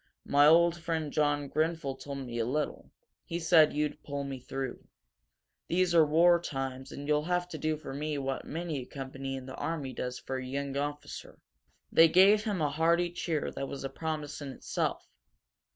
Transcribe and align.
My 0.25 0.47
old 0.47 0.75
friend 0.77 1.13
John 1.13 1.47
Grenfel 1.47 1.93
told 1.95 2.17
me 2.25 2.39
a 2.39 2.43
little; 2.47 2.89
he 3.23 3.37
said 3.39 3.71
you'd 3.71 4.01
pull 4.01 4.23
me 4.23 4.39
through. 4.39 4.87
These 5.67 5.93
are 5.93 6.03
war 6.07 6.41
times 6.41 6.91
and 6.91 7.07
you'll 7.07 7.25
have 7.25 7.47
to 7.49 7.59
do 7.59 7.77
for 7.77 7.93
me 7.93 8.17
what 8.17 8.43
many 8.43 8.79
a 8.79 8.85
company 8.87 9.35
in 9.35 9.45
the 9.45 9.53
army 9.53 9.93
does 9.93 10.17
for 10.17 10.37
a 10.37 10.43
young 10.43 10.75
officer." 10.75 11.37
They 11.91 12.07
gave 12.07 12.45
him 12.45 12.61
a 12.61 12.71
hearty 12.71 13.11
cheer 13.11 13.51
that 13.51 13.67
was 13.67 13.83
a 13.83 13.89
promise 13.89 14.41
in 14.41 14.49
itself. 14.53 15.07